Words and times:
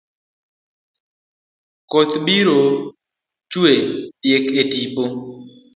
Koth 1.91 2.13
biro 2.25 2.59
twe 3.51 3.71
diek 4.21 4.45
e 4.61 4.63
dipo. 4.71 5.03